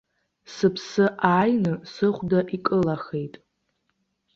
[0.53, 3.33] Сыԥсы ааины сыхәда икылахеит.